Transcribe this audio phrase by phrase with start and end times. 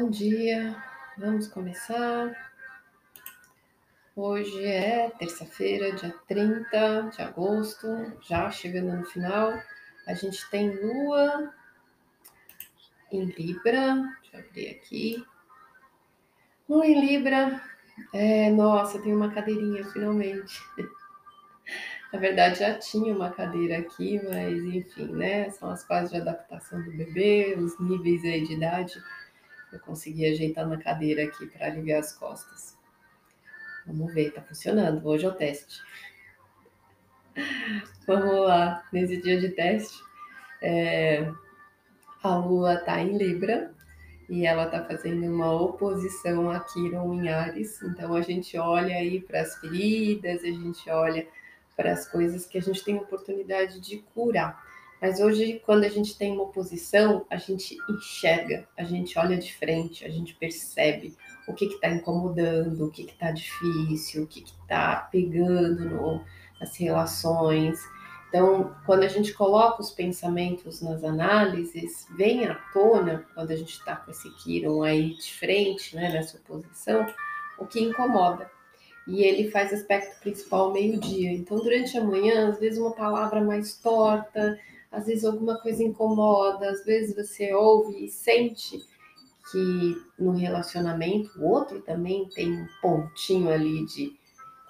[0.00, 0.74] Bom dia,
[1.18, 2.34] vamos começar.
[4.16, 7.86] Hoje é terça-feira, dia 30 de agosto,
[8.22, 9.52] já chegando no final.
[10.06, 11.52] A gente tem lua
[13.12, 15.26] em Libra, deixa eu abrir aqui.
[16.66, 17.60] Lua em Libra,
[18.14, 20.62] é, nossa, tem uma cadeirinha finalmente.
[22.10, 25.50] Na verdade, já tinha uma cadeira aqui, mas enfim, né?
[25.50, 28.98] São as fases de adaptação do bebê, os níveis aí de idade
[29.72, 32.76] eu consegui ajeitar na cadeira aqui para aliviar as costas.
[33.86, 35.06] Vamos ver, tá funcionando.
[35.06, 35.80] Hoje é o teste.
[38.06, 40.02] Vamos lá, nesse dia de teste.
[40.62, 41.30] É,
[42.22, 43.72] a Lua tá em Libra
[44.28, 47.82] e ela tá fazendo uma oposição a Quiron em Ares.
[47.82, 51.26] Então a gente olha aí para as feridas, a gente olha
[51.76, 54.69] para as coisas que a gente tem oportunidade de curar.
[55.00, 59.52] Mas hoje, quando a gente tem uma oposição, a gente enxerga, a gente olha de
[59.54, 61.16] frente, a gente percebe
[61.48, 66.24] o que está incomodando, o que está difícil, o que está pegando no,
[66.60, 67.80] nas relações.
[68.28, 73.72] Então, quando a gente coloca os pensamentos nas análises, vem à tona, quando a gente
[73.72, 77.06] está com esse Kiron aí de frente, né, nessa oposição,
[77.58, 78.50] o que incomoda.
[79.08, 81.32] E ele faz aspecto principal meio-dia.
[81.32, 84.56] Então, durante a manhã, às vezes uma palavra mais torta,
[84.90, 88.78] às vezes alguma coisa incomoda, às vezes você ouve e sente
[89.50, 94.16] que no relacionamento o outro também tem um pontinho ali de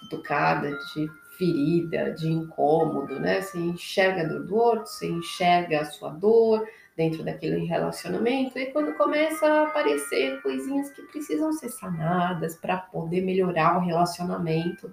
[0.00, 3.40] cutucada, de ferida, de incômodo, né?
[3.40, 8.66] Você enxerga a dor do outro, você enxerga a sua dor dentro daquele relacionamento, e
[8.72, 14.92] quando começa a aparecer coisinhas que precisam ser sanadas para poder melhorar o relacionamento.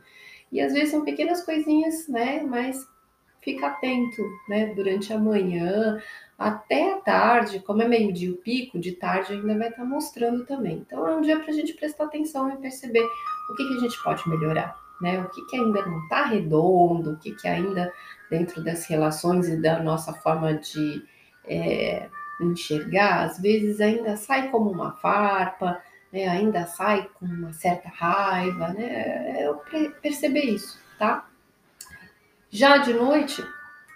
[0.50, 2.42] E às vezes são pequenas coisinhas, né?
[2.44, 2.88] Mas
[3.48, 5.98] fica atento, né, durante a manhã,
[6.38, 10.84] até a tarde, como é meio-dia o pico, de tarde ainda vai estar mostrando também.
[10.86, 13.06] Então é um dia para a gente prestar atenção e perceber
[13.50, 15.22] o que, que a gente pode melhorar, né?
[15.22, 17.90] O que, que ainda não está redondo, o que, que ainda
[18.30, 21.06] dentro das relações e da nossa forma de
[21.46, 22.10] é,
[22.42, 25.82] enxergar, às vezes ainda sai como uma farpa,
[26.12, 26.28] né?
[26.28, 29.38] ainda sai com uma certa raiva, né?
[29.40, 29.62] É eu
[30.02, 31.26] perceber isso, tá?
[32.50, 33.44] Já de noite,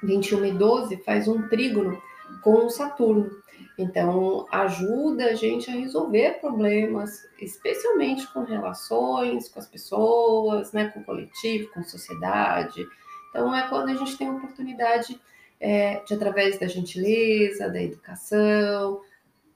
[0.03, 2.01] 21 e 12 faz um trígono
[2.43, 3.29] com Saturno.
[3.77, 10.99] Então, ajuda a gente a resolver problemas, especialmente com relações, com as pessoas, né, com
[10.99, 12.85] o coletivo, com a sociedade.
[13.29, 15.19] Então, é quando a gente tem a oportunidade
[15.59, 19.01] é, de, através da gentileza, da educação,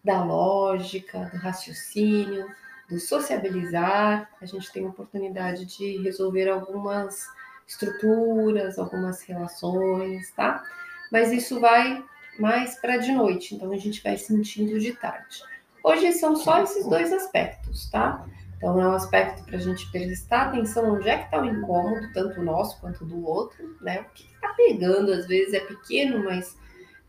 [0.03, 2.47] da lógica, do raciocínio,
[2.89, 7.27] do sociabilizar, a gente tem a oportunidade de resolver algumas
[7.67, 10.63] estruturas, algumas relações, tá?
[11.11, 12.03] Mas isso vai
[12.39, 15.41] mais para de noite, então a gente vai sentindo de tarde.
[15.83, 18.25] Hoje são só esses dois aspectos, tá?
[18.57, 22.11] Então é um aspecto para a gente prestar atenção onde é que está o incômodo,
[22.13, 24.01] tanto nosso quanto do outro, né?
[24.01, 26.57] O que está pegando, às vezes é pequeno, mas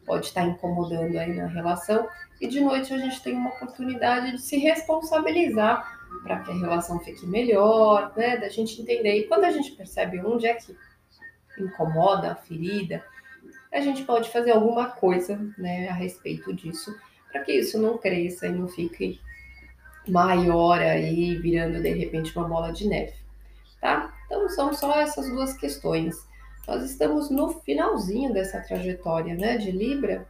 [0.05, 2.09] pode estar tá incomodando aí na relação.
[2.41, 6.99] E de noite a gente tem uma oportunidade de se responsabilizar para que a relação
[7.00, 8.37] fique melhor, né?
[8.37, 9.19] Da gente entender.
[9.19, 10.77] E quando a gente percebe onde é que
[11.59, 13.04] incomoda ferida,
[13.72, 16.94] a gente pode fazer alguma coisa, né, a respeito disso,
[17.31, 19.21] para que isso não cresça e não fique
[20.09, 23.15] maior aí, virando de repente uma bola de neve,
[23.81, 24.15] tá?
[24.25, 26.27] Então são só essas duas questões.
[26.66, 30.27] Nós estamos no finalzinho dessa trajetória, né, de Libra,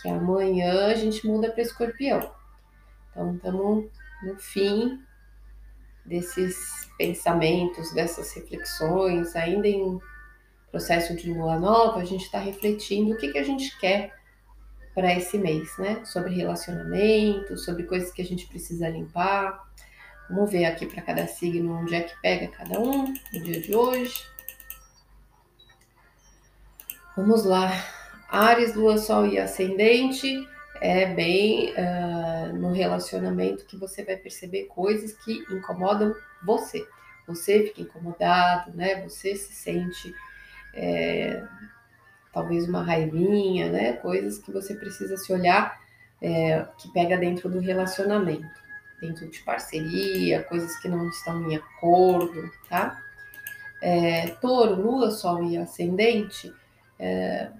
[0.00, 2.30] que amanhã a gente muda para Escorpião.
[3.10, 3.90] Então estamos
[4.22, 5.00] no fim
[6.04, 10.00] desses pensamentos, dessas reflexões, ainda em
[10.70, 14.14] processo de lua nova, a gente está refletindo o que, que a gente quer
[14.94, 16.04] para esse mês, né?
[16.04, 19.60] Sobre relacionamento, sobre coisas que a gente precisa limpar.
[20.28, 23.74] Vamos ver aqui para cada signo onde é que pega cada um no dia de
[23.74, 24.24] hoje.
[27.16, 27.70] Vamos lá.
[28.28, 30.46] Ares, Lua, Sol e Ascendente
[30.80, 36.86] é bem uh, no relacionamento que você vai perceber coisas que incomodam você.
[37.26, 39.02] Você fica incomodado, né?
[39.02, 40.12] Você se sente
[40.74, 41.44] é,
[42.32, 43.92] talvez uma raivinha, né?
[43.94, 45.78] Coisas que você precisa se olhar
[46.20, 48.60] é, que pega dentro do relacionamento,
[49.00, 53.00] dentro de parceria, coisas que não estão em acordo, tá?
[53.82, 56.52] É, touro, Lua, Sol e Ascendente
[56.98, 57.50] é,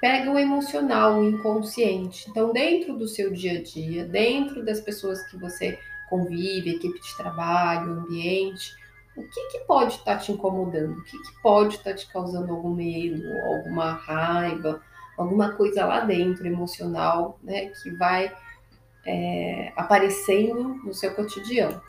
[0.00, 2.28] pega o emocional, o inconsciente.
[2.30, 7.16] Então, dentro do seu dia a dia, dentro das pessoas que você convive, equipe de
[7.16, 8.74] trabalho, ambiente,
[9.16, 10.98] o que, que pode estar tá te incomodando?
[10.98, 14.82] O que, que pode estar tá te causando algum medo, alguma raiva,
[15.16, 18.32] alguma coisa lá dentro emocional, né, que vai
[19.06, 21.80] é, aparecendo no seu cotidiano,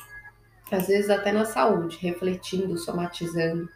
[0.72, 3.70] às vezes até na saúde, refletindo, somatizando.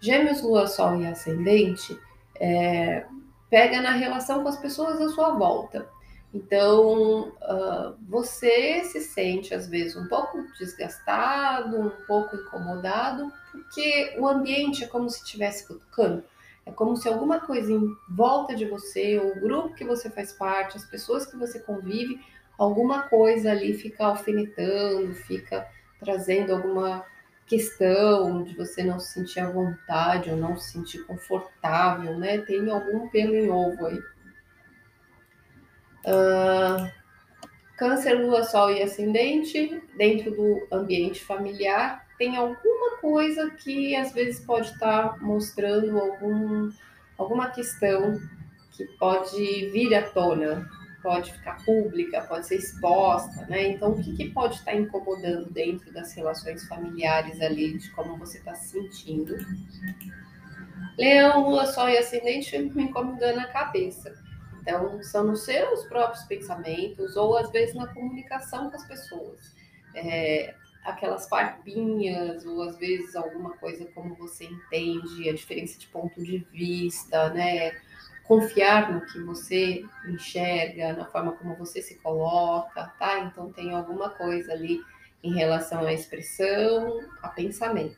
[0.00, 1.98] Gêmeos, Lua, Sol e Ascendente
[2.40, 3.04] é,
[3.50, 5.88] pega na relação com as pessoas à sua volta.
[6.32, 14.28] Então, uh, você se sente às vezes um pouco desgastado, um pouco incomodado, porque o
[14.28, 16.22] ambiente é como se estivesse cutucando.
[16.66, 20.76] É como se alguma coisa em volta de você, o grupo que você faz parte,
[20.76, 22.20] as pessoas que você convive,
[22.58, 25.66] alguma coisa ali fica alfinetando, fica
[25.98, 27.06] trazendo alguma
[27.48, 32.38] questão de você não se sentir à vontade ou não se sentir confortável, né?
[32.38, 33.98] Tem algum pelo em ovo aí.
[36.06, 36.90] Uh,
[37.76, 44.44] câncer, lua, sol e ascendente, dentro do ambiente familiar, tem alguma coisa que às vezes
[44.44, 46.70] pode estar mostrando algum,
[47.16, 48.20] alguma questão
[48.72, 50.68] que pode vir à tona,
[51.02, 53.68] pode ficar pública, pode ser exposta, né?
[53.68, 58.38] Então, o que, que pode estar incomodando dentro das relações familiares ali, de como você
[58.38, 59.36] está se sentindo?
[60.98, 64.14] Leão, lua, sol e ascendente me incomodando a cabeça.
[64.60, 69.56] Então, são nos seus próprios pensamentos ou às vezes na comunicação com as pessoas.
[69.94, 70.54] É,
[70.84, 76.38] aquelas farpinhas ou às vezes alguma coisa como você entende, a diferença de ponto de
[76.52, 77.72] vista, né?
[78.28, 83.20] Confiar no que você enxerga, na forma como você se coloca, tá?
[83.20, 84.80] Então tem alguma coisa ali
[85.24, 87.96] em relação à expressão, a pensamento.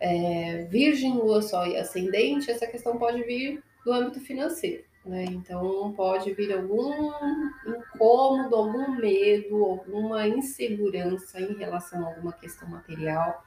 [0.00, 4.82] É, virgem, lua, sol e ascendente, essa questão pode vir do âmbito financeiro.
[5.04, 5.24] Né?
[5.24, 7.10] Então, pode vir algum
[7.66, 13.44] incômodo, algum medo, alguma insegurança em relação a alguma questão material,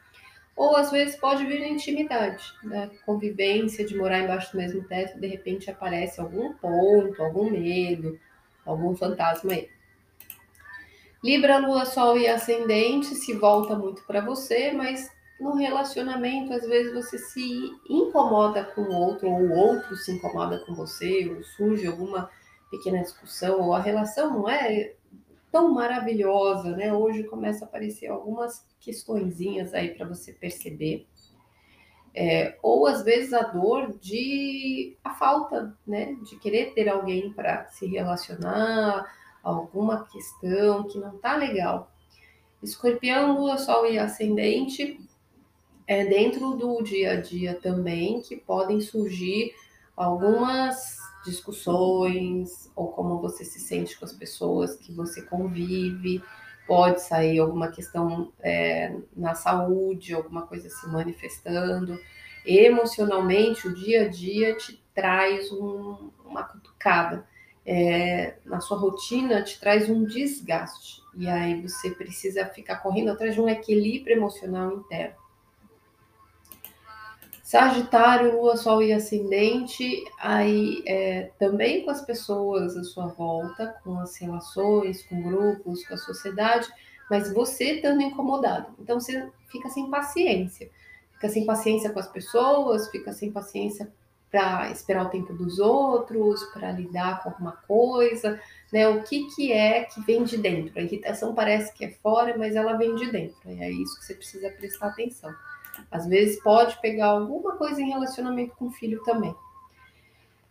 [0.55, 2.91] ou às vezes pode vir na intimidade, né?
[3.05, 8.19] convivência de morar embaixo do mesmo teto, de repente aparece algum ponto, algum medo,
[8.65, 9.69] algum fantasma aí.
[11.23, 15.09] Libra, Lua, Sol e Ascendente se volta muito para você, mas
[15.39, 20.59] no relacionamento, às vezes você se incomoda com o outro, ou o outro se incomoda
[20.59, 22.29] com você, ou surge alguma
[22.69, 24.93] pequena discussão, ou a relação não é
[25.53, 26.91] tão maravilhosa, né?
[26.91, 31.07] Hoje começa a aparecer algumas questõezinhas aí para você perceber.
[32.15, 36.17] É, ou às vezes a dor de a falta, né?
[36.23, 39.05] De querer ter alguém para se relacionar,
[39.43, 41.91] alguma questão que não tá legal.
[42.63, 44.99] Escorpião, Lua, Sol e Ascendente
[45.85, 49.53] é dentro do dia a dia também que podem surgir
[49.95, 56.21] algumas discussões ou como você se sente com as pessoas que você convive.
[56.67, 61.99] Pode sair alguma questão é, na saúde, alguma coisa se manifestando.
[62.45, 67.25] Emocionalmente, o dia a dia te traz um, uma cutucada.
[67.65, 71.01] É, na sua rotina te traz um desgaste.
[71.15, 75.22] E aí você precisa ficar correndo atrás de um equilíbrio emocional interno.
[77.53, 83.99] Sagitário, Lua, Sol e Ascendente, aí é, também com as pessoas à sua volta, com
[83.99, 86.67] as relações, com grupos, com a sociedade,
[87.11, 88.73] mas você estando incomodado.
[88.79, 90.67] Então você fica sem paciência.
[91.13, 93.93] Fica sem paciência com as pessoas, fica sem paciência
[94.31, 98.41] para esperar o tempo dos outros, para lidar com alguma coisa,
[98.71, 98.87] né?
[98.87, 100.79] O que, que é que vem de dentro?
[100.79, 103.47] A irritação parece que é fora, mas ela vem de dentro.
[103.51, 105.31] E é isso que você precisa prestar atenção.
[105.91, 109.35] Às vezes pode pegar alguma coisa em relacionamento com o filho também.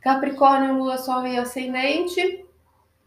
[0.00, 2.44] Capricórnio, Lua, Sol e Ascendente.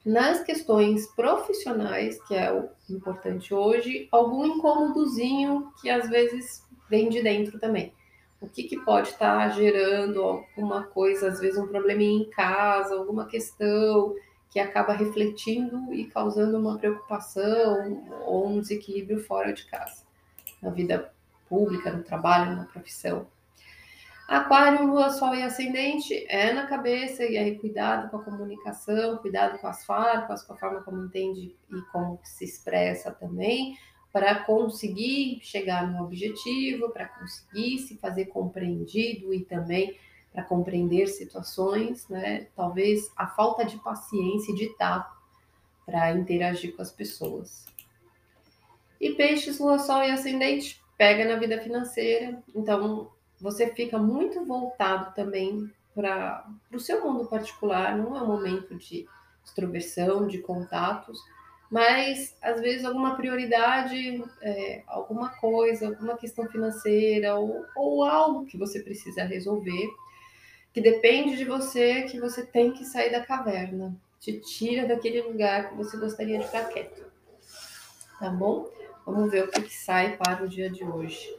[0.06, 7.24] Nas questões profissionais, que é o importante hoje, algum incômodozinho que às vezes vem de
[7.24, 7.92] dentro também.
[8.40, 12.96] O que, que pode estar tá gerando alguma coisa, às vezes um probleminha em casa,
[12.96, 14.14] alguma questão
[14.52, 20.04] que acaba refletindo e causando uma preocupação ou um desequilíbrio fora de casa,
[20.62, 21.12] na vida
[21.56, 23.28] pública, no trabalho, na profissão.
[24.28, 29.58] Aquário, lua, sol e ascendente é na cabeça e aí cuidado com a comunicação, cuidado
[29.60, 33.78] com as farpas, com a forma como entende e como se expressa também,
[34.12, 39.98] para conseguir chegar no objetivo, para conseguir se fazer compreendido e também
[40.34, 42.48] para compreender situações, né?
[42.54, 45.16] Talvez a falta de paciência e de tato
[45.86, 47.66] para interagir com as pessoas.
[49.00, 52.42] E peixes, lua, sol e ascendente pega na vida financeira.
[52.54, 57.98] Então, você fica muito voltado também para o seu mundo particular.
[57.98, 59.06] Não é um momento de
[59.44, 61.20] extroversão, de contatos,
[61.70, 68.58] mas às vezes alguma prioridade, é, alguma coisa, alguma questão financeira ou, ou algo que
[68.58, 69.88] você precisa resolver,
[70.74, 73.96] que depende de você, que você tem que sair da caverna.
[74.20, 77.06] te tira daquele lugar que você gostaria de ficar quieto.
[78.20, 78.70] Tá bom?
[79.06, 81.38] Vamos ver o que, que sai para o dia de hoje.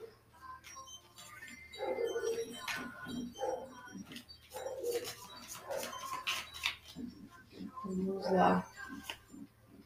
[7.85, 8.65] Vamos lá.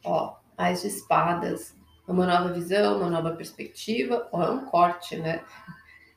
[0.03, 1.75] Ó, as espadas.
[2.07, 4.27] Uma nova visão, uma nova perspectiva.
[4.31, 5.43] Ó, é um corte, né?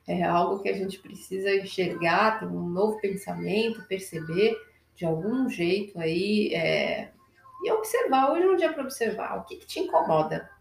[0.07, 4.55] É algo que a gente precisa enxergar, ter um novo pensamento, perceber
[4.95, 6.53] de algum jeito aí.
[6.53, 7.11] É...
[7.63, 8.31] E observar.
[8.31, 9.39] Hoje é um dia para observar.
[9.39, 10.54] O que, que te incomoda?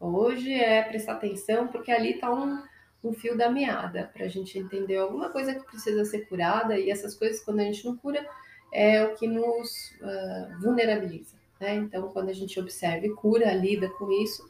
[0.00, 2.62] Hoje é prestar atenção, porque ali está um,
[3.02, 6.90] um fio da meada, para a gente entender alguma coisa que precisa ser curada, e
[6.90, 8.24] essas coisas, quando a gente não cura,
[8.72, 11.36] é o que nos uh, vulnerabiliza.
[11.60, 11.74] Né?
[11.74, 14.48] Então, quando a gente observa e cura, lida com isso,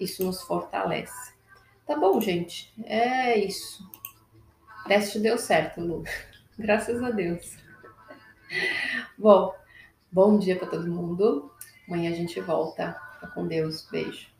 [0.00, 1.32] isso nos fortalece.
[1.86, 2.72] Tá bom, gente?
[2.84, 3.88] É isso.
[4.84, 6.02] O teste deu certo, Lu.
[6.58, 7.56] Graças a Deus.
[9.16, 9.54] Bom,
[10.10, 11.50] bom dia para todo mundo.
[11.86, 12.98] Amanhã a gente volta.
[13.14, 13.88] Fica com Deus.
[13.90, 14.33] Beijo.